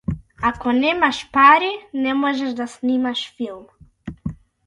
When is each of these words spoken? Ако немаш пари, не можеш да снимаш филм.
Ако 0.41 0.71
немаш 0.71 1.31
пари, 1.33 1.71
не 1.93 2.13
можеш 2.13 2.53
да 2.53 2.67
снимаш 2.67 3.33
филм. 3.37 3.63